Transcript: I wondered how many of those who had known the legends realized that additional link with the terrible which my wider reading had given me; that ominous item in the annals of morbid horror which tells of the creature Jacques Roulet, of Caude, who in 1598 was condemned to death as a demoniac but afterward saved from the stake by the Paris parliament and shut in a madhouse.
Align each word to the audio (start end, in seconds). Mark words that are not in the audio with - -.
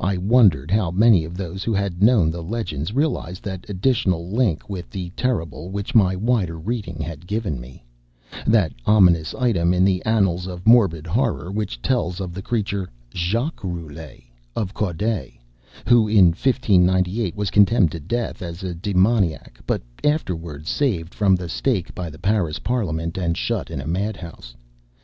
I 0.00 0.16
wondered 0.16 0.72
how 0.72 0.90
many 0.90 1.22
of 1.24 1.36
those 1.36 1.62
who 1.62 1.72
had 1.72 2.02
known 2.02 2.32
the 2.32 2.42
legends 2.42 2.92
realized 2.92 3.44
that 3.44 3.70
additional 3.70 4.28
link 4.28 4.68
with 4.68 4.90
the 4.90 5.10
terrible 5.10 5.70
which 5.70 5.94
my 5.94 6.16
wider 6.16 6.58
reading 6.58 7.00
had 7.00 7.28
given 7.28 7.60
me; 7.60 7.84
that 8.44 8.72
ominous 8.86 9.36
item 9.36 9.72
in 9.72 9.84
the 9.84 10.04
annals 10.04 10.48
of 10.48 10.66
morbid 10.66 11.06
horror 11.06 11.48
which 11.52 11.80
tells 11.80 12.18
of 12.20 12.34
the 12.34 12.42
creature 12.42 12.88
Jacques 13.14 13.62
Roulet, 13.62 14.24
of 14.56 14.74
Caude, 14.74 15.30
who 15.86 16.08
in 16.08 16.30
1598 16.32 17.36
was 17.36 17.52
condemned 17.52 17.92
to 17.92 18.00
death 18.00 18.42
as 18.42 18.64
a 18.64 18.74
demoniac 18.74 19.60
but 19.64 19.82
afterward 20.02 20.66
saved 20.66 21.14
from 21.14 21.36
the 21.36 21.48
stake 21.48 21.94
by 21.94 22.10
the 22.10 22.18
Paris 22.18 22.58
parliament 22.58 23.16
and 23.16 23.36
shut 23.36 23.70
in 23.70 23.80
a 23.80 23.86
madhouse. 23.86 24.56